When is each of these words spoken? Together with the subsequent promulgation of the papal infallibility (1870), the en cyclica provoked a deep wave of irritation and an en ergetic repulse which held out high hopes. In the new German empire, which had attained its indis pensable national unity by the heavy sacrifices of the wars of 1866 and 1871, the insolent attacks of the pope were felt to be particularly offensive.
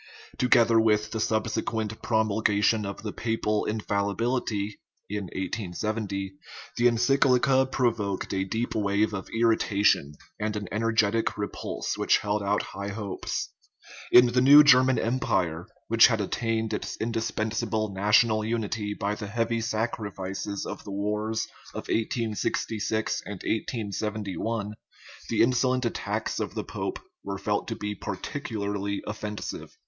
Together 0.39 0.79
with 0.79 1.11
the 1.11 1.19
subsequent 1.19 2.01
promulgation 2.01 2.87
of 2.87 3.03
the 3.03 3.13
papal 3.13 3.65
infallibility 3.65 4.79
(1870), 5.11 6.33
the 6.75 6.87
en 6.87 6.97
cyclica 6.97 7.71
provoked 7.71 8.33
a 8.33 8.43
deep 8.43 8.73
wave 8.73 9.13
of 9.13 9.29
irritation 9.39 10.13
and 10.39 10.55
an 10.55 10.67
en 10.69 10.81
ergetic 10.81 11.37
repulse 11.37 11.99
which 11.99 12.17
held 12.17 12.41
out 12.41 12.63
high 12.73 12.87
hopes. 12.87 13.49
In 14.11 14.25
the 14.33 14.41
new 14.41 14.63
German 14.63 14.97
empire, 14.97 15.67
which 15.87 16.07
had 16.07 16.19
attained 16.19 16.73
its 16.73 16.97
indis 16.97 17.31
pensable 17.31 17.93
national 17.93 18.43
unity 18.43 18.95
by 18.95 19.13
the 19.13 19.27
heavy 19.27 19.61
sacrifices 19.61 20.65
of 20.65 20.83
the 20.83 20.89
wars 20.89 21.45
of 21.75 21.89
1866 21.89 23.21
and 23.27 23.33
1871, 23.33 24.73
the 25.29 25.43
insolent 25.43 25.85
attacks 25.85 26.39
of 26.39 26.55
the 26.55 26.63
pope 26.63 26.97
were 27.23 27.37
felt 27.37 27.67
to 27.67 27.75
be 27.75 27.93
particularly 27.93 29.03
offensive. 29.05 29.77